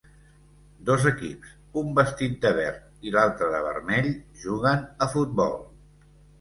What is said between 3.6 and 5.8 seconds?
vermell, juguen a futbol.